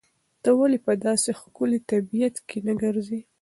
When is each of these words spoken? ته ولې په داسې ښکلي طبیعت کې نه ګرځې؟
ته 0.43 0.49
ولې 0.59 0.79
په 0.85 0.93
داسې 1.05 1.29
ښکلي 1.39 1.79
طبیعت 1.91 2.35
کې 2.47 2.57
نه 2.67 2.73
ګرځې؟ 2.83 3.19